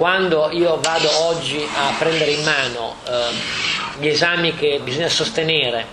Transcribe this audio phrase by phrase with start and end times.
[0.00, 5.84] quando io vado oggi a prendere in mano eh, gli esami che bisogna sostenere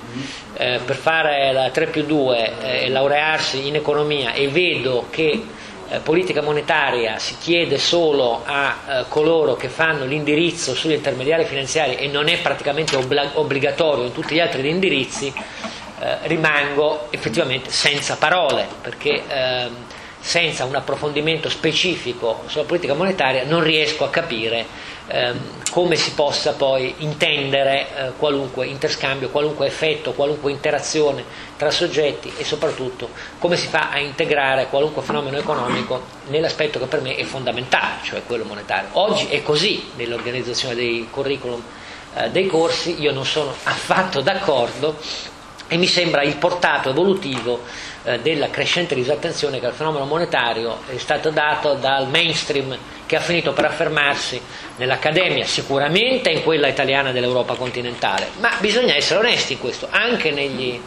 [0.53, 5.45] eh, per fare la 3 più 2 eh, e laurearsi in economia e vedo che
[5.89, 11.97] eh, politica monetaria si chiede solo a eh, coloro che fanno l'indirizzo sugli intermediari finanziari
[11.97, 15.33] e non è praticamente obbligatorio in tutti gli altri indirizzi,
[16.21, 19.86] rimango effettivamente senza parole perché ehm,
[20.27, 24.65] senza un approfondimento specifico sulla politica monetaria non riesco a capire
[25.07, 25.39] ehm,
[25.71, 31.23] come si possa poi intendere eh, qualunque interscambio, qualunque effetto, qualunque interazione
[31.55, 36.99] tra soggetti e soprattutto come si fa a integrare qualunque fenomeno economico nell'aspetto che per
[36.99, 38.89] me è fondamentale, cioè quello monetario.
[38.93, 41.63] Oggi è così nell'organizzazione dei curriculum
[42.15, 44.97] eh, dei corsi, io non sono affatto d'accordo
[45.69, 47.61] e mi sembra il portato evolutivo
[48.03, 53.19] eh, della crescente disattenzione che al fenomeno monetario è stato dato dal mainstream che ha
[53.19, 54.39] finito per affermarsi
[54.75, 60.79] nell'accademia, sicuramente in quella italiana dell'Europa continentale, ma bisogna essere onesti in questo, anche negli,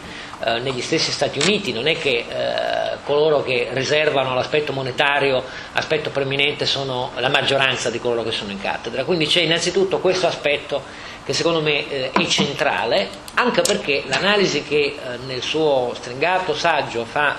[0.44, 6.10] eh, negli stessi Stati Uniti, non è che eh, coloro che riservano l'aspetto monetario aspetto
[6.10, 11.08] preeminente sono la maggioranza di coloro che sono in cattedra, quindi c'è innanzitutto questo aspetto
[11.24, 17.04] che secondo me eh, è centrale, anche perché l'analisi che eh, nel suo stringato saggio
[17.04, 17.36] fa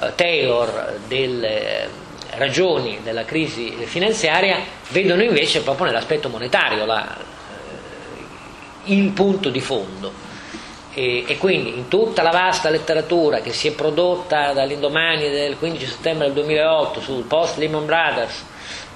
[0.00, 2.04] eh, Taylor delle
[2.36, 4.58] ragioni della crisi finanziaria
[4.90, 7.16] vedono invece proprio nell'aspetto monetario la,
[8.84, 10.24] il punto di fondo.
[10.92, 15.86] E, e, quindi in tutta la vasta letteratura che si è prodotta dall'indomani del 15
[15.86, 18.44] settembre del 2008 sul post Lehman Brothers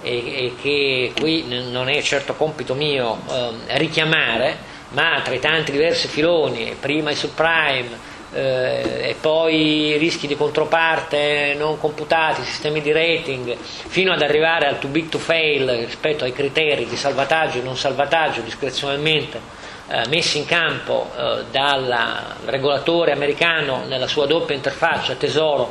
[0.03, 4.56] e, e che qui non è certo compito mio eh, richiamare,
[4.91, 11.55] ma tra i tanti diversi filoni, prima i subprime, eh, e poi rischi di controparte
[11.59, 16.33] non computati, sistemi di rating, fino ad arrivare al too big to fail rispetto ai
[16.33, 19.41] criteri di salvataggio e non salvataggio discrezionalmente
[19.89, 25.71] eh, messi in campo eh, dal regolatore americano nella sua doppia interfaccia tesoro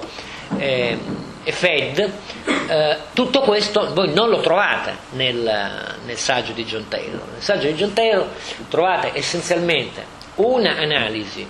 [0.58, 0.98] eh,
[1.44, 2.12] e Fed,
[2.68, 7.22] eh, tutto questo voi non lo trovate nel, nel, saggio di John Taylor.
[7.32, 8.28] Nel saggio di John Taylor
[8.70, 10.06] trovate essenzialmente
[10.36, 11.48] un'analisi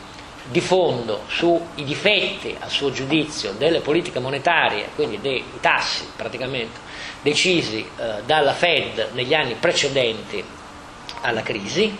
[0.49, 6.79] di fondo sui difetti, a suo giudizio, delle politiche monetarie, quindi dei tassi praticamente
[7.21, 10.43] decisi eh, dalla Fed negli anni precedenti
[11.21, 11.95] alla crisi,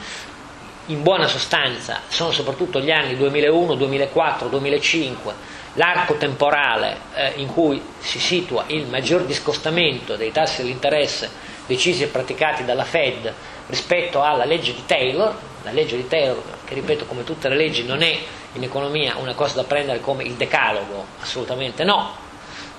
[0.88, 5.34] in buona sostanza sono soprattutto gli anni 2001, 2004, 2005
[5.74, 11.30] l'arco temporale eh, in cui si situa il maggior discostamento dei tassi dell'interesse
[11.68, 13.32] decisi e praticati dalla Fed
[13.68, 17.86] rispetto alla legge di Taylor, la legge di Taylor che ripeto come tutte le leggi
[17.86, 18.18] non è
[18.54, 22.16] in economia una cosa da prendere come il decalogo, assolutamente no,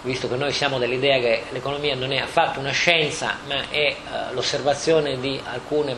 [0.03, 3.97] visto che noi siamo dell'idea che l'economia non è affatto una scienza ma è eh,
[4.33, 5.97] l'osservazione di alcune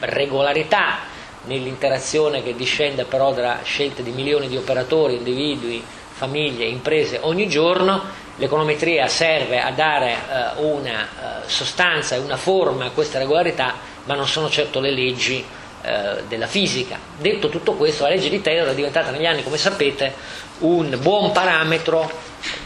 [0.00, 0.98] regolarità
[1.44, 8.02] nell'interazione che discende però da scelte di milioni di operatori, individui, famiglie, imprese ogni giorno,
[8.36, 13.74] l'econometria serve a dare eh, una eh, sostanza e una forma a questa regolarità,
[14.04, 15.44] ma non sono certo le leggi
[15.82, 16.98] eh, della fisica.
[17.18, 20.14] Detto tutto questo, la legge di Taylor è diventata negli anni, come sapete,
[20.58, 22.10] un buon parametro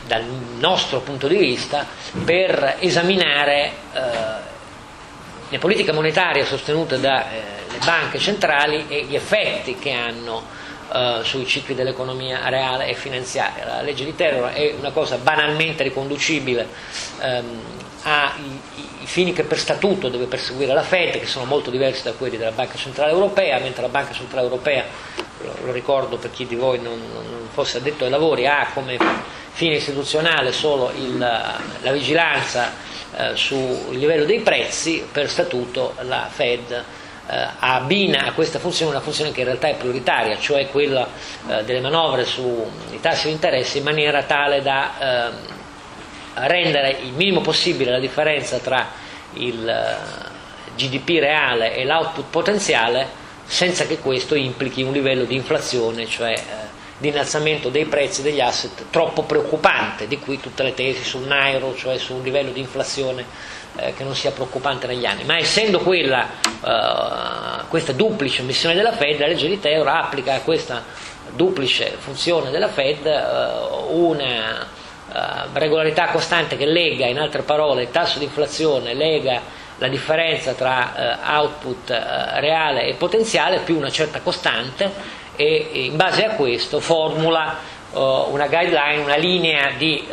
[0.07, 0.25] dal
[0.59, 1.87] nostro punto di vista
[2.25, 4.01] per esaminare eh,
[5.49, 10.43] le politiche monetarie sostenute dalle eh, banche centrali e gli effetti che hanno
[10.97, 13.67] Uh, sui cicli dell'economia reale e finanziaria.
[13.67, 16.67] La legge di Taylor è una cosa banalmente riconducibile
[17.21, 17.61] um,
[18.01, 18.61] ai
[19.05, 22.53] fini che per statuto deve perseguire la Fed, che sono molto diversi da quelli della
[22.53, 24.84] Banca Centrale Europea, mentre la Banca Centrale Europea,
[25.43, 28.97] lo, lo ricordo per chi di voi non, non, fosse addetto ai lavori, ha come
[29.51, 32.73] fine istituzionale solo il, la vigilanza
[33.11, 39.01] uh, sul livello dei prezzi, per statuto la Fed eh, abbina a questa funzione una
[39.01, 41.09] funzione che in realtà è prioritaria, cioè quella
[41.49, 47.41] eh, delle manovre sui tassi di interesse in maniera tale da eh, rendere il minimo
[47.41, 48.87] possibile la differenza tra
[49.35, 56.07] il eh, GDP reale e l'output potenziale senza che questo implichi un livello di inflazione,
[56.07, 56.66] cioè eh,
[56.98, 61.75] di innalzamento dei prezzi degli asset troppo preoccupante, di cui tutte le tesi sul Nairo,
[61.75, 63.25] cioè su un livello di inflazione
[63.77, 68.93] eh, che non sia preoccupante negli anni, ma essendo quella, eh, questa duplice missione della
[68.93, 70.83] Fed, la legge di Taylor applica a questa
[71.34, 73.21] duplice funzione della Fed eh,
[73.91, 75.21] una eh,
[75.53, 80.95] regolarità costante che lega, in altre parole, il tasso di inflazione, lega la differenza tra
[80.95, 86.80] eh, output eh, reale e potenziale più una certa costante e in base a questo
[86.80, 90.06] formula una guideline, una linea di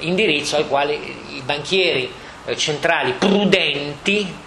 [0.00, 2.12] indirizzo ai quali i banchieri
[2.44, 4.46] eh, centrali prudenti,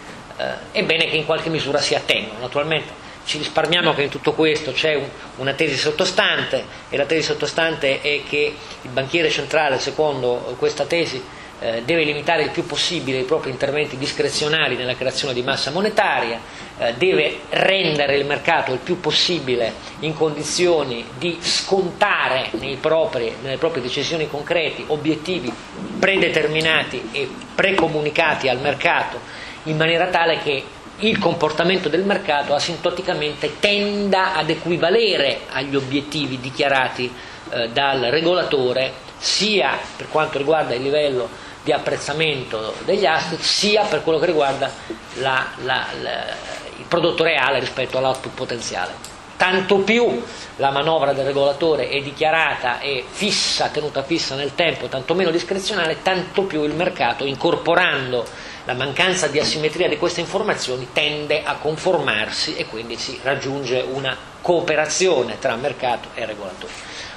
[0.72, 2.40] è bene che in qualche misura si attengano.
[2.40, 2.94] Naturalmente
[3.26, 5.08] ci risparmiamo che in tutto questo c'è un,
[5.38, 11.24] una tesi sottostante e la tesi sottostante è che il banchiere centrale, secondo questa tesi,
[11.62, 16.40] eh, deve limitare il più possibile i propri interventi discrezionali nella creazione di massa monetaria,
[16.80, 22.50] eh, deve rendere il mercato il più possibile in condizioni di scontare
[22.80, 25.54] propri, nelle proprie decisioni concrete obiettivi
[26.00, 29.20] predeterminati e precomunicati al mercato
[29.66, 30.64] in maniera tale che
[30.98, 37.12] il comportamento del mercato asintoticamente tenda ad equivalere agli obiettivi dichiarati
[37.52, 44.04] eh, dal regolatore sia per quanto riguarda il livello di apprezzamento degli asset sia per
[44.04, 44.72] quello che riguarda
[45.16, 46.26] la, la, la,
[46.78, 49.10] il prodotto reale rispetto all'output potenziale.
[49.38, 50.24] Tanto più
[50.58, 56.04] la manovra del regolatore è dichiarata e fissa, tenuta fissa nel tempo, tanto meno discrezionale,
[56.04, 58.24] tanto più il mercato, incorporando
[58.66, 64.16] la mancanza di asimmetria di queste informazioni, tende a conformarsi e quindi si raggiunge una
[64.42, 66.72] cooperazione tra mercato e regolatore.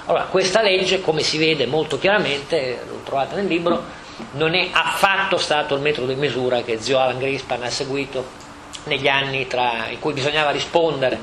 [0.07, 4.03] Allora, questa legge, come si vede molto chiaramente, l'ho trovata nel libro,
[4.33, 8.43] non è affatto stato il metodo di misura che zio Alan Grispan ha seguito
[8.85, 11.19] negli anni tra, in cui bisognava rispondere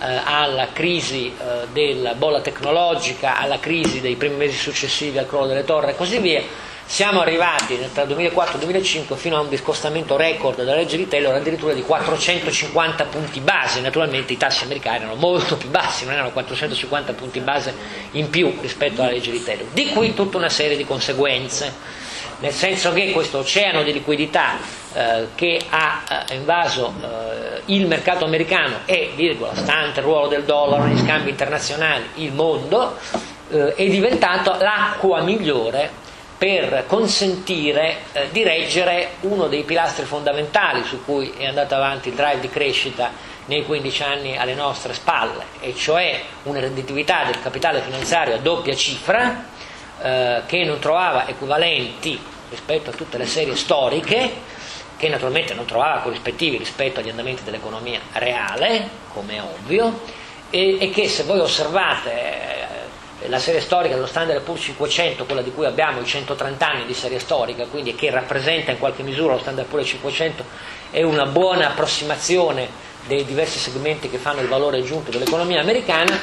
[0.00, 5.46] eh, alla crisi eh, della bolla tecnologica, alla crisi dei primi mesi successivi al crollo
[5.46, 6.42] delle torri e così via.
[6.88, 11.34] Siamo arrivati tra 2004 e 2005 fino a un discostamento record della legge di Taylor
[11.34, 13.80] addirittura di 450 punti base.
[13.80, 17.74] Naturalmente i tassi americani erano molto più bassi, non erano 450 punti base
[18.12, 19.66] in più rispetto alla legge di Taylor.
[19.72, 21.74] Di qui tutta una serie di conseguenze
[22.38, 24.56] nel senso che questo oceano di liquidità
[24.92, 30.44] eh, che ha eh, invaso eh, il mercato americano e, virgola, stante il ruolo del
[30.44, 32.96] dollaro negli scambi internazionali, il mondo,
[33.50, 36.04] eh, è diventato l'acqua migliore
[36.38, 42.14] per consentire eh, di reggere uno dei pilastri fondamentali su cui è andato avanti il
[42.14, 43.10] drive di crescita
[43.46, 48.74] nei 15 anni alle nostre spalle, e cioè una redditività del capitale finanziario a doppia
[48.74, 49.44] cifra,
[50.00, 52.20] eh, che non trovava equivalenti
[52.50, 54.32] rispetto a tutte le serie storiche,
[54.96, 60.00] che naturalmente non trovava corrispettivi rispetto agli andamenti dell'economia reale, come è ovvio,
[60.50, 62.12] e, e che se voi osservate
[63.20, 66.86] eh, la serie storica dello Standard Poor's 500, quella di cui abbiamo i 130 anni
[66.86, 70.44] di serie storica, quindi che rappresenta in qualche misura lo Standard Poor's 500,
[70.90, 72.68] è una buona approssimazione
[73.06, 76.18] dei diversi segmenti che fanno il valore aggiunto dell'economia americana,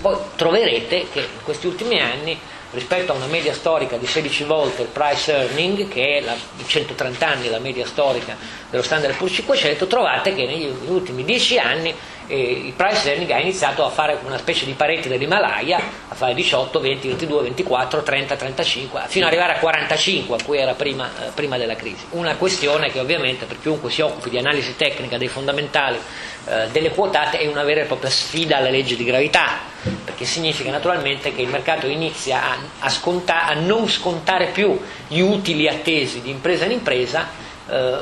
[0.00, 2.38] poi troverete che in questi ultimi anni
[2.74, 6.66] rispetto a una media storica di 16 volte il price earning, che è la, in
[6.66, 8.36] 130 anni la media storica
[8.68, 11.94] dello standard Poor's 500, trovate che negli ultimi 10 anni
[12.28, 16.80] il price earning ha iniziato a fare una specie di parete dell'Himalaya, a fare 18,
[16.80, 21.30] 20, 22, 24, 30, 35, fino ad arrivare a 45, a cui era prima, eh,
[21.34, 22.04] prima della crisi.
[22.10, 25.98] Una questione che ovviamente per chiunque si occupi di analisi tecnica dei fondamentali
[26.46, 29.60] eh, delle quotate è una vera e propria sfida alla legge di gravità,
[30.04, 34.78] perché significa naturalmente che il mercato inizia a, a, sconta, a non scontare più
[35.08, 37.28] gli utili attesi di impresa in impresa,
[37.68, 37.98] eh,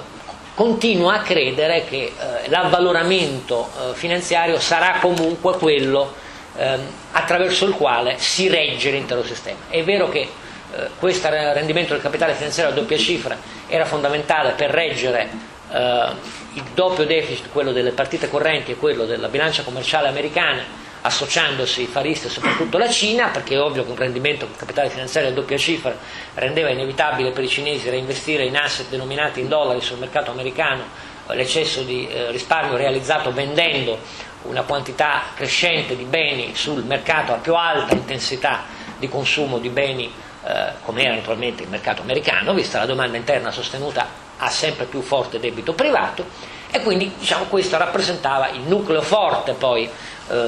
[0.63, 6.15] continua a credere che eh, l'avvaloramento eh, finanziario sarà comunque quello
[6.57, 6.81] ehm,
[7.11, 9.59] attraverso il quale si regge l'intero sistema.
[9.69, 13.37] È vero che eh, questo rendimento del capitale finanziario a doppia cifra
[13.67, 15.31] era fondamentale per reggere
[15.73, 16.07] eh,
[16.53, 20.63] il doppio deficit, quello delle partite correnti e quello della bilancia commerciale americana,
[21.03, 24.89] associandosi i faristi e soprattutto la Cina, perché è ovvio che un rendimento con capitale
[24.89, 25.97] finanziario a doppia cifra
[26.35, 30.85] rendeva inevitabile per i cinesi reinvestire in asset denominati in dollari sul mercato americano
[31.29, 33.99] eh, l'eccesso di eh, risparmio realizzato vendendo
[34.43, 38.65] una quantità crescente di beni sul mercato a più alta intensità
[38.99, 40.13] di consumo di beni
[40.45, 45.01] eh, come era naturalmente il mercato americano, vista la domanda interna sostenuta a sempre più
[45.01, 46.27] forte debito privato
[46.71, 49.89] e quindi diciamo, questo rappresentava il nucleo forte poi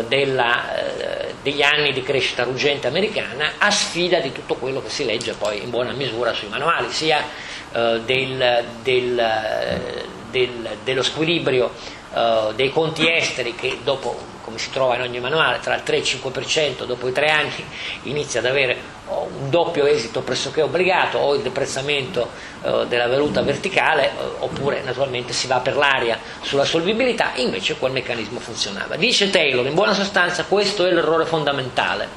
[0.08, 5.04] della, eh, degli anni di crescita ruggente americana a sfida di tutto quello che si
[5.04, 7.22] legge poi in buona misura sui manuali, sia
[7.72, 9.82] eh, del, del,
[10.30, 11.70] del, dello squilibrio
[12.14, 15.96] eh, dei conti esteri che dopo come si trova in ogni manuale, tra il 3
[15.96, 17.64] e il 5% dopo i tre anni
[18.02, 22.30] inizia ad avere un doppio esito pressoché obbligato, o il deprezzamento
[22.62, 27.92] eh, della valuta verticale, eh, oppure naturalmente si va per l'aria sulla solvibilità, invece quel
[27.92, 28.96] meccanismo funzionava.
[28.96, 32.08] Dice Taylor, in buona sostanza questo è l'errore fondamentale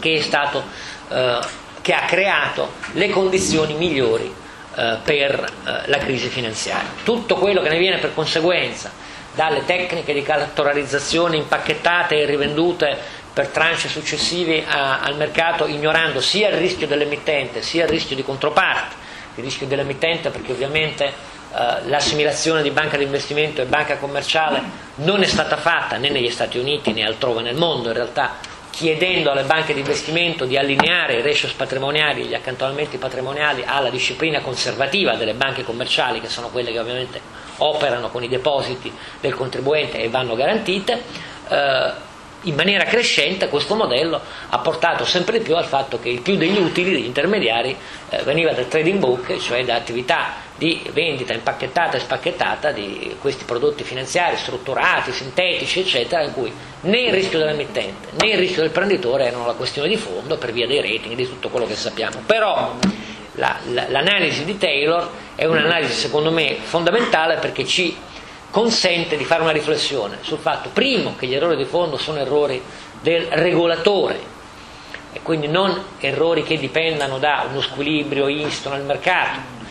[0.00, 0.64] che, stato,
[1.08, 1.38] eh,
[1.80, 4.34] che ha creato le condizioni migliori
[4.74, 5.32] eh, per
[5.64, 6.90] eh, la crisi finanziaria.
[7.04, 12.98] Tutto quello che ne viene per conseguenza dalle tecniche di caratterializzazione impacchettate e rivendute
[13.32, 18.22] per tranche successive a, al mercato, ignorando sia il rischio dell'emittente sia il rischio di
[18.22, 18.94] controparte,
[19.36, 24.60] il rischio dell'emittente perché ovviamente eh, l'assimilazione di banca di investimento e banca commerciale
[24.96, 28.36] non è stata fatta né negli Stati Uniti né altrove nel mondo, in realtà
[28.72, 34.40] chiedendo alle banche di investimento di allineare i ratios patrimoniali, gli accantonamenti patrimoniali alla disciplina
[34.40, 37.20] conservativa delle banche commerciali, che sono quelle che ovviamente
[37.58, 41.02] operano con i depositi del contribuente e vanno garantite.
[41.48, 42.10] Eh,
[42.44, 46.36] in maniera crescente questo modello ha portato sempre di più al fatto che il più
[46.36, 47.76] degli utili degli intermediari
[48.08, 53.42] eh, veniva dal trading book, cioè da attività di vendita impacchettata e spacchettata di questi
[53.42, 56.52] prodotti finanziari strutturati, sintetici, eccetera, in cui
[56.82, 60.52] né il rischio dell'emittente né il rischio del prenditore erano la questione di fondo per
[60.52, 62.22] via dei rating e di tutto quello che sappiamo.
[62.26, 62.76] Però
[63.32, 67.96] la, la, l'analisi di Taylor è un'analisi secondo me fondamentale perché ci
[68.52, 72.62] consente di fare una riflessione sul fatto, primo, che gli errori di fondo sono errori
[73.00, 74.30] del regolatore
[75.12, 79.61] e quindi non errori che dipendano da uno squilibrio insto nel mercato.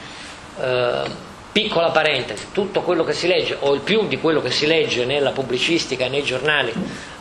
[0.62, 4.66] Eh, piccola parentesi, tutto quello che si legge, o il più di quello che si
[4.66, 6.72] legge nella pubblicistica e nei giornali,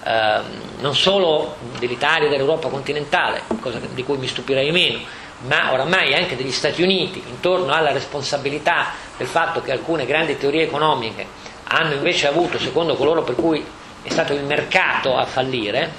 [0.04, 0.40] eh,
[0.78, 5.00] non solo dell'Italia e dell'Europa continentale, cosa di cui mi stupirei meno,
[5.48, 10.62] ma oramai anche degli Stati Uniti, intorno alla responsabilità del fatto che alcune grandi teorie
[10.62, 11.26] economiche
[11.64, 13.64] hanno invece avuto, secondo coloro per cui
[14.02, 15.92] è stato il mercato a fallire,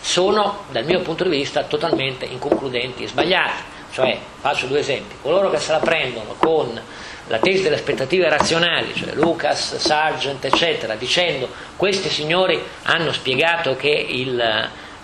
[0.00, 3.76] sono dal mio punto di vista totalmente inconcludenti e sbagliati.
[3.90, 6.80] Cioè, faccio due esempi, coloro che se la prendono con
[7.28, 13.88] la tesi delle aspettative razionali, cioè Lucas, Sargent, eccetera, dicendo questi signori hanno spiegato che
[13.88, 14.40] il,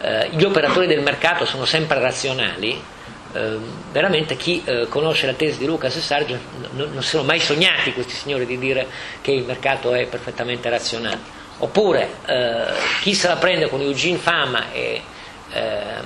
[0.01, 2.83] eh, gli operatori del mercato sono sempre razionali,
[3.35, 3.59] eh,
[3.91, 6.41] veramente chi eh, conosce la tesi di Lucas e Sargent
[6.73, 8.87] non, non sono mai sognati questi signori di dire
[9.21, 11.43] che il mercato è perfettamente razionale.
[11.59, 12.65] Oppure eh,
[13.01, 15.01] chi se la prende con Eugene Fama e
[15.53, 16.05] ehm,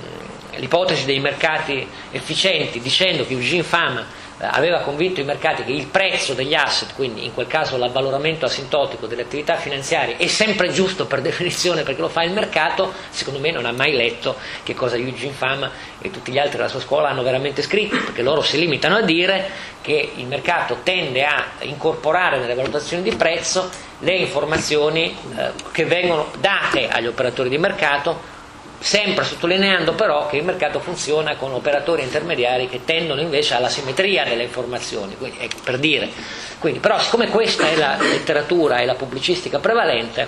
[0.59, 4.05] l'ipotesi dei mercati efficienti dicendo che Eugene Fama
[4.41, 8.45] eh, aveva convinto i mercati che il prezzo degli asset, quindi in quel caso l'avvaloramento
[8.45, 13.39] asintotico delle attività finanziarie, è sempre giusto per definizione perché lo fa il mercato, secondo
[13.39, 16.79] me non ha mai letto che cosa Eugene Fama e tutti gli altri della sua
[16.79, 19.49] scuola hanno veramente scritto, perché loro si limitano a dire
[19.81, 26.31] che il mercato tende a incorporare nelle valutazioni di prezzo le informazioni eh, che vengono
[26.39, 28.37] date agli operatori di mercato
[28.79, 34.23] sempre sottolineando però che il mercato funziona con operatori intermediari che tendono invece alla simmetria
[34.23, 36.09] delle informazioni, quindi, ecco, per dire.
[36.57, 40.27] Quindi, però siccome questa è la letteratura e la pubblicistica prevalente,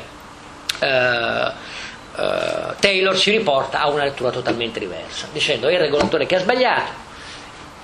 [0.79, 1.51] eh,
[2.17, 6.39] eh, Taylor ci riporta a una lettura totalmente diversa, dicendo è il regolatore che ha
[6.39, 7.09] sbagliato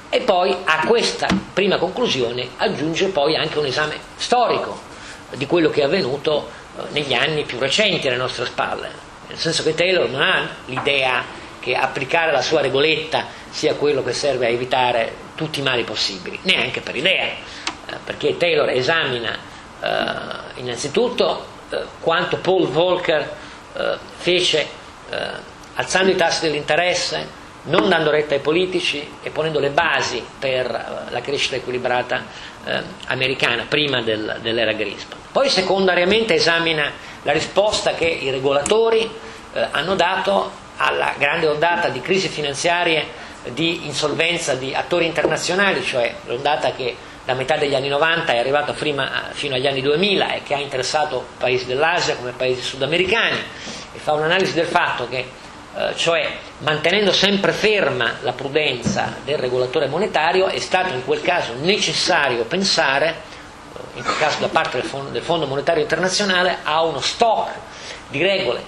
[0.10, 4.80] e poi a questa prima conclusione aggiunge poi anche un esame storico
[5.36, 9.64] di quello che è avvenuto eh, negli anni più recenti alle nostre spalle nel senso
[9.64, 11.24] che Taylor non ha l'idea
[11.60, 16.40] che applicare la sua regoletta sia quello che serve a evitare tutti i mali possibili,
[16.44, 17.36] neanche per idea, eh,
[18.04, 19.38] perché Taylor esamina
[19.82, 23.36] eh, innanzitutto eh, quanto Paul Volcker
[23.74, 24.66] eh, fece
[25.10, 25.18] eh,
[25.76, 31.12] alzando i tassi dell'interesse, non dando retta ai politici e ponendo le basi per eh,
[31.12, 32.46] la crescita equilibrata
[33.06, 35.18] americana prima del, dell'era Greenspan.
[35.32, 36.92] Poi secondariamente esamina
[37.28, 43.06] la risposta che i regolatori eh, hanno dato alla grande ondata di crisi finanziarie,
[43.50, 48.72] di insolvenza di attori internazionali, cioè l'ondata che da metà degli anni 90 è arrivata
[48.72, 53.38] prima, fino agli anni 2000 e che ha interessato paesi dell'Asia come paesi sudamericani
[53.94, 55.26] e fa un'analisi del fatto che
[55.76, 56.30] eh, cioè
[56.60, 63.27] mantenendo sempre ferma la prudenza del regolatore monetario è stato in quel caso necessario pensare
[63.98, 67.52] in quel caso da parte del Fondo, del Fondo Monetario Internazionale, a uno stock
[68.10, 68.62] di regole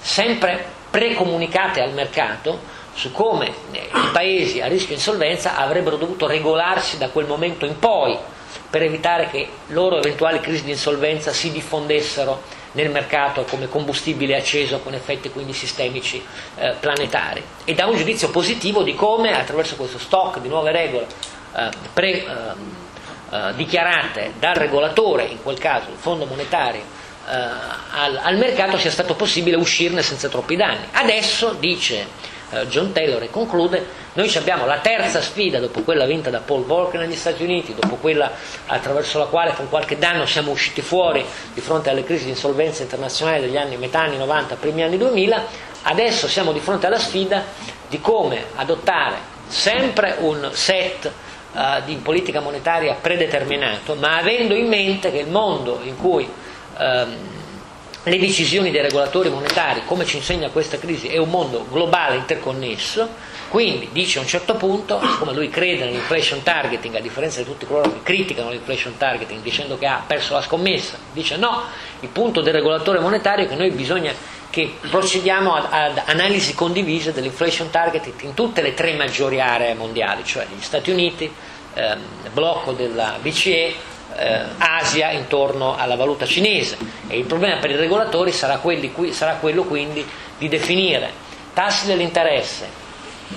[0.00, 7.08] sempre precomunicate al mercato su come i paesi a rischio insolvenza avrebbero dovuto regolarsi da
[7.10, 8.18] quel momento in poi
[8.68, 14.80] per evitare che loro eventuali crisi di insolvenza si diffondessero nel mercato come combustibile acceso
[14.80, 16.22] con effetti quindi sistemici
[16.56, 17.42] eh, planetari.
[17.64, 21.06] E da un giudizio positivo di come attraverso questo stock di nuove regole
[21.56, 22.26] eh, pre, eh,
[23.30, 26.80] eh, dichiarate dal regolatore, in quel caso il Fondo monetario,
[27.28, 30.86] eh, al, al, mercato sia stato possibile uscirne senza troppi danni.
[30.92, 32.06] Adesso, dice
[32.50, 36.64] eh, John Taylor e conclude, noi abbiamo la terza sfida dopo quella vinta da Paul
[36.64, 38.32] Volcker negli Stati Uniti, dopo quella
[38.66, 42.82] attraverso la quale con qualche danno siamo usciti fuori di fronte alle crisi di insolvenza
[42.82, 45.44] internazionale degli anni metà anni 90, primi anni 2000,
[45.82, 47.44] adesso siamo di fronte alla sfida
[47.88, 51.10] di come adottare sempre un set
[51.52, 56.28] uh, di politica monetaria predeterminato, ma avendo in mente che il mondo in cui
[56.78, 57.16] um,
[58.08, 63.08] le decisioni dei regolatori monetari, come ci insegna questa crisi, è un mondo globale interconnesso,
[63.48, 67.66] quindi dice a un certo punto, siccome lui crede nell'inflation targeting, a differenza di tutti
[67.66, 71.62] coloro che criticano l'inflation targeting dicendo che ha perso la scommessa, dice no,
[72.00, 74.12] il punto del regolatore monetario è che noi bisogna
[74.50, 80.24] che procediamo ad, ad analisi condivise dell'inflation targeting in tutte le tre maggiori aree mondiali,
[80.24, 81.30] cioè gli Stati Uniti,
[81.74, 82.00] ehm,
[82.32, 83.74] blocco della BCE,
[84.16, 86.76] eh, Asia intorno alla valuta cinese.
[87.06, 90.04] E il problema per i regolatori sarà, quelli, sarà quello quindi
[90.38, 92.68] di definire tassi dell'interesse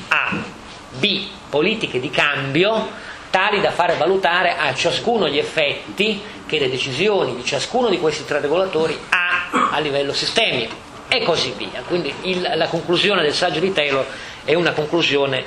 [0.10, 0.44] A,
[0.91, 2.89] B, politiche di cambio
[3.30, 8.25] tali da fare valutare a ciascuno gli effetti che le decisioni di ciascuno di questi
[8.25, 11.84] tre regolatori ha a livello sistemico e così via.
[11.86, 14.06] Quindi il, la conclusione del saggio di Taylor
[14.46, 15.44] è una conclusione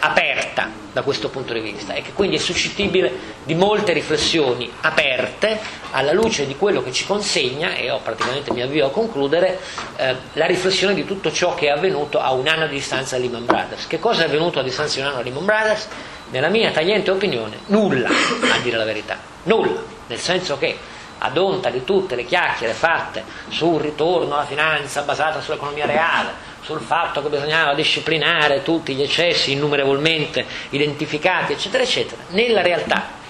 [0.00, 3.12] aperta da questo punto di vista e che quindi è suscettibile
[3.44, 8.62] di molte riflessioni aperte alla luce di quello che ci consegna, e ho praticamente mi
[8.62, 9.60] avvio a concludere,
[9.96, 13.22] eh, la riflessione di tutto ciò che è avvenuto a un anno di distanza da
[13.22, 13.86] Lehman Brothers.
[13.86, 15.88] Che cosa è avvenuto a distanza di un anno da Lehman Brothers?
[16.30, 19.18] Nella mia tagliente opinione, nulla, a dire la verità.
[19.42, 20.78] Nulla, nel senso che
[21.22, 26.30] ad onta di tutte le chiacchiere fatte sul ritorno alla finanza basata sull'economia reale,
[26.62, 33.20] sul fatto che bisognava disciplinare tutti gli eccessi innumerevolmente identificati, eccetera, eccetera, nella realtà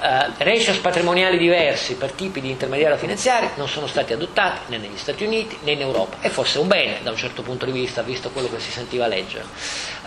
[0.00, 4.96] eh, ratios patrimoniali diversi per tipi di intermediario finanziari non sono stati adottati né negli
[4.96, 7.72] Stati Uniti né in Europa e forse è un bene da un certo punto di
[7.72, 9.44] vista, visto quello che si sentiva leggere.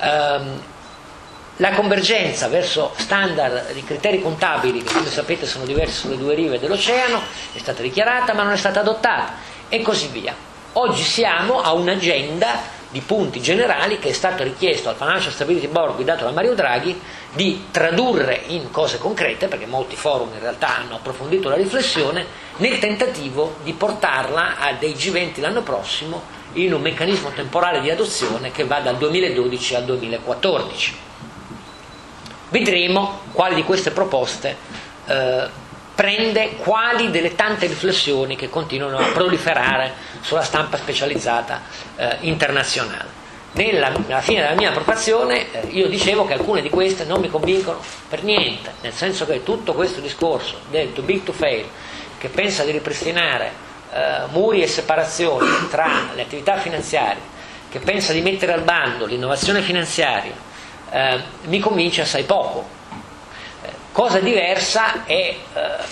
[0.01, 0.61] Um,
[1.57, 6.59] la convergenza verso standard di criteri contabili, che come sapete sono diversi sulle due rive
[6.59, 7.21] dell'oceano,
[7.53, 9.33] è stata dichiarata ma non è stata adottata
[9.69, 10.35] e così via.
[10.73, 15.95] Oggi siamo a un'agenda di punti generali che è stato richiesto al Financial Stability Board
[15.95, 16.99] guidato da Mario Draghi
[17.33, 22.25] di tradurre in cose concrete, perché molti forum in realtà hanno approfondito la riflessione,
[22.57, 26.21] nel tentativo di portarla a dei G20 l'anno prossimo
[26.53, 31.11] in un meccanismo temporale di adozione che va dal 2012 al 2014.
[32.53, 34.55] Vedremo quali di queste proposte
[35.07, 35.49] eh,
[35.95, 39.91] prende quali delle tante riflessioni che continuano a proliferare
[40.21, 41.63] sulla stampa specializzata
[41.95, 43.21] eh, internazionale.
[43.53, 47.29] Nella, alla fine della mia approvazione eh, io dicevo che alcune di queste non mi
[47.31, 51.65] convincono per niente, nel senso che tutto questo discorso del too big to fail,
[52.19, 53.51] che pensa di ripristinare
[53.91, 57.31] eh, muri e separazioni tra le attività finanziarie,
[57.71, 60.51] che pensa di mettere al bando l'innovazione finanziaria,
[60.93, 62.63] eh, mi convince assai poco.
[63.63, 65.37] Eh, cosa diversa è eh,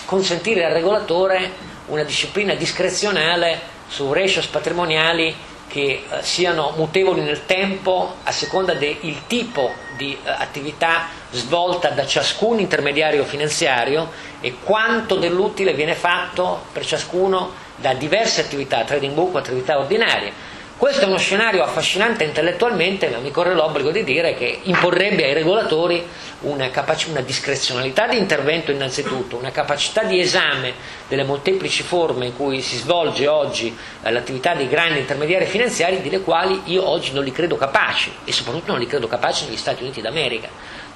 [0.04, 5.34] consentire al regolatore una disciplina discrezionale su ratios patrimoniali
[5.66, 12.06] che eh, siano mutevoli nel tempo a seconda del tipo di eh, attività svolta da
[12.06, 14.10] ciascun intermediario finanziario
[14.40, 20.51] e quanto dell'utile viene fatto per ciascuno da diverse attività, trading book o attività ordinarie
[20.82, 25.32] questo è uno scenario affascinante intellettualmente, ma mi corre l'obbligo di dire che imporrebbe ai
[25.32, 26.04] regolatori
[26.40, 30.72] una, capac- una discrezionalità di intervento innanzitutto, una capacità di esame
[31.06, 36.20] delle molteplici forme in cui si svolge oggi eh, l'attività dei grandi intermediari finanziari, delle
[36.20, 39.84] quali io oggi non li credo capaci e soprattutto non li credo capaci negli Stati
[39.84, 40.48] Uniti d'America,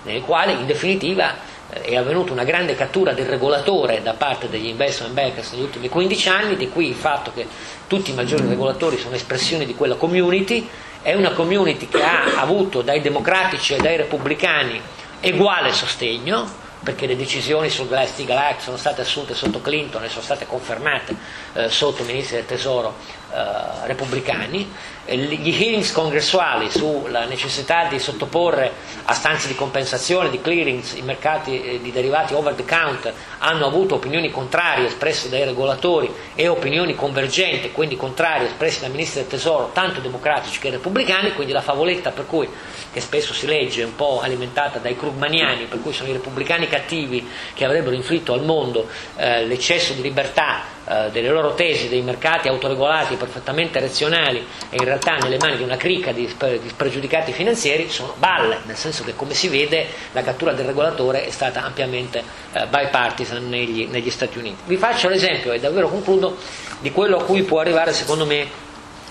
[0.03, 1.33] nelle quali in definitiva
[1.69, 6.29] è avvenuta una grande cattura del regolatore da parte degli investment bankers negli ultimi 15
[6.29, 7.47] anni, di cui il fatto che
[7.87, 10.69] tutti i maggiori regolatori sono espressione di quella community,
[11.03, 14.81] è una community che ha avuto dai democratici e dai repubblicani
[15.23, 20.23] uguale sostegno, perché le decisioni sul Glass-Steagall Act sono state assunte sotto Clinton e sono
[20.23, 21.17] state confermate
[21.55, 22.95] eh, sotto ministri del tesoro
[23.35, 24.73] eh, repubblicani.
[25.05, 28.73] Gli hearings congressuali sulla necessità di sottoporre
[29.05, 33.67] a stanze di compensazione, di clearings, i mercati eh, di derivati over the counter hanno
[33.67, 39.29] avuto opinioni contrarie espresse dai regolatori e opinioni convergenti, quindi contrarie espresse dai ministri del
[39.31, 42.49] tesoro, tanto democratici che repubblicani, quindi la favoletta per cui,
[42.93, 47.27] che spesso si legge un po' alimentata dai krugmaniani, per cui sono i repubblicani cattivi
[47.55, 52.49] che avrebbero inflitto al mondo eh, l'eccesso di libertà eh, delle loro tesi dei mercati
[52.49, 54.39] autoregolati perfettamente razionali
[54.71, 58.77] e in realtà nelle mani di una cricca di, di spregiudicati finanziari sono balle, nel
[58.77, 63.89] senso che come si vede la cattura del regolatore è stata ampiamente eh, bipartisan negli,
[63.91, 64.63] negli Stati Uniti.
[64.67, 66.37] Vi faccio l'esempio e davvero concludo
[66.81, 68.65] di quello a cui può arrivare secondo me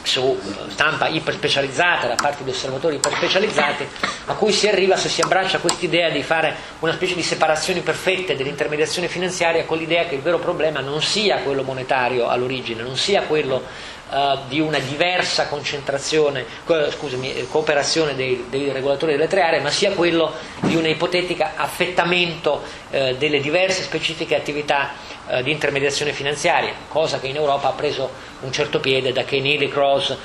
[0.06, 0.40] su
[0.70, 3.88] stampa iperspecializzata da parte di osservatori iperspecializzati
[4.26, 8.36] a cui si arriva se si abbraccia quest'idea di fare una specie di separazioni perfette
[8.36, 13.24] dell'intermediazione finanziaria con l'idea che il vero problema non sia quello monetario all'origine, non sia
[13.24, 13.64] quello
[14.10, 19.70] uh, di una diversa concentrazione, scusami, eh, cooperazione dei, dei, regolatori delle tre aree, ma
[19.70, 24.92] sia quello di un ipotetico affettamento uh, delle diverse specifiche attività
[25.28, 29.40] uh, di intermediazione finanziaria, cosa che in Europa ha preso un certo piede da che
[29.40, 30.16] Neely Cross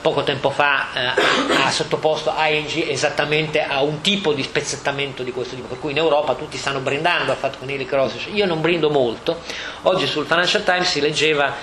[0.00, 5.66] poco tempo fa ha sottoposto ING esattamente a un tipo di spezzettamento di questo tipo,
[5.66, 8.88] per cui in Europa tutti stanno brindando al fatto che Neely Cross, io non brindo
[8.88, 9.40] molto,
[9.82, 11.54] oggi sul Financial Times si leggeva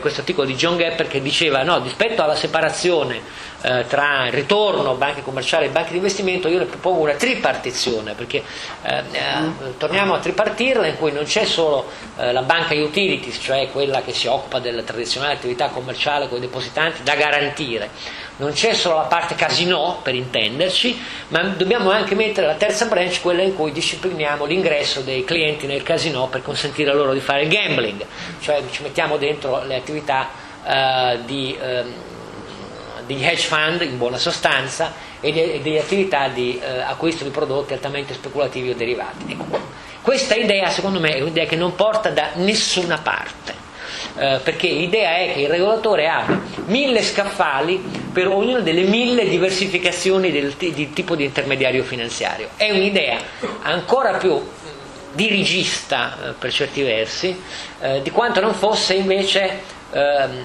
[0.00, 3.20] questo articolo di John Gapper che diceva no, rispetto alla separazione
[3.62, 8.14] eh, tra il ritorno, banche commerciali e banche di investimento, io ne propongo una tripartizione,
[8.14, 8.42] perché
[8.82, 11.86] eh, eh, torniamo a tripartirla in cui non c'è solo
[12.18, 16.40] eh, la banca utilities, cioè quella che si occupa della tradizionale attività commerciale con i
[16.40, 17.90] depositanti, da garantire,
[18.36, 23.20] non c'è solo la parte casino, per intenderci, ma dobbiamo anche mettere la terza branch,
[23.20, 27.48] quella in cui discipliniamo l'ingresso dei clienti nel casino per consentire loro di fare il
[27.48, 28.04] gambling,
[28.40, 31.92] cioè ci mettiamo dentro le attività eh, di, ehm,
[33.06, 37.72] di, hedge fund in buona sostanza e, di, delle attività di eh, acquisto di prodotti
[37.72, 39.24] altamente speculativi o derivati.
[39.28, 39.58] Ecco,
[40.02, 43.66] questa idea secondo me è un'idea che non porta da nessuna parte.
[44.16, 47.76] Eh, perché l'idea è che il regolatore abbia mille scaffali
[48.12, 52.48] per ognuna delle mille diversificazioni del t- di tipo di intermediario finanziario.
[52.56, 53.18] È un'idea
[53.62, 54.40] ancora più
[55.12, 57.40] dirigista eh, per certi versi
[57.80, 60.44] eh, di quanto non fosse invece ehm,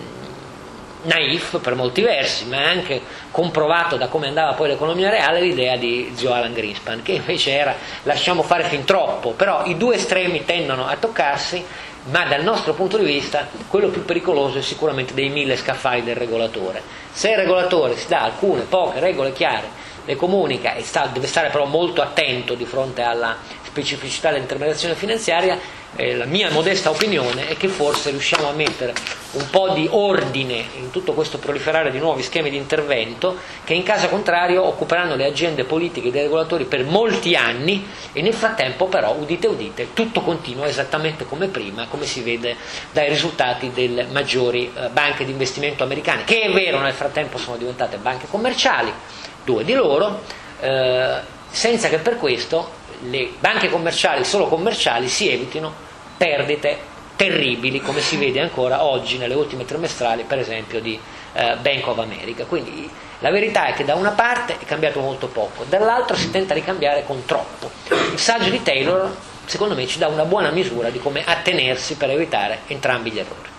[1.03, 3.01] naif per molti versi, ma anche
[3.31, 7.75] comprovato da come andava poi l'economia reale l'idea di zio Alan Greenspan, che invece era
[8.03, 11.63] lasciamo fare fin troppo, però i due estremi tendono a toccarsi,
[12.05, 16.15] ma dal nostro punto di vista quello più pericoloso è sicuramente dei mille scaffali del
[16.15, 16.81] regolatore.
[17.11, 21.49] Se il regolatore si dà alcune poche regole chiare, le comunica e sta, deve stare
[21.49, 23.37] però molto attento di fronte alla
[23.73, 25.57] specificità dell'intermediazione finanziaria,
[25.95, 28.93] eh, la mia modesta opinione è che forse riusciamo a mettere
[29.31, 33.81] un po' di ordine in tutto questo proliferare di nuovi schemi di intervento che in
[33.83, 39.13] caso contrario occuperanno le agende politiche dei regolatori per molti anni e nel frattempo però,
[39.15, 42.55] udite udite, tutto continua esattamente come prima, come si vede
[42.91, 47.57] dai risultati delle maggiori eh, banche di investimento americane, che è vero nel frattempo sono
[47.57, 48.91] diventate banche commerciali,
[49.43, 50.21] due di loro,
[50.59, 55.73] eh, senza che per questo le banche commerciali, solo commerciali, si evitino
[56.17, 60.99] perdite terribili, come si vede ancora oggi nelle ultime trimestrali, per esempio, di
[61.33, 62.45] eh, Bank of America.
[62.45, 62.89] Quindi
[63.19, 66.63] la verità è che da una parte è cambiato molto poco, dall'altra si tenta di
[66.63, 67.69] cambiare con troppo.
[68.11, 72.09] Il saggio di Taylor, secondo me, ci dà una buona misura di come attenersi per
[72.09, 73.52] evitare entrambi gli errori.